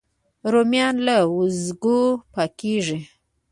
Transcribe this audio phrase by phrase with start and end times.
[0.53, 1.99] رومیان له وازګو
[2.33, 2.99] پاکېږي